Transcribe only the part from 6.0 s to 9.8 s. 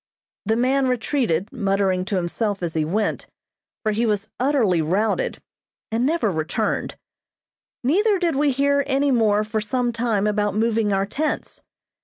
never returned; neither did we hear any more for